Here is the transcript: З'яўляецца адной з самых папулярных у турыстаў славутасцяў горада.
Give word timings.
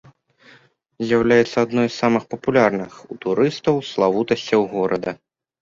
З'яўляецца 1.09 1.57
адной 1.67 1.87
з 1.89 1.93
самых 2.03 2.23
папулярных 2.35 2.91
у 3.17 3.21
турыстаў 3.27 3.75
славутасцяў 3.91 4.61
горада. 4.77 5.11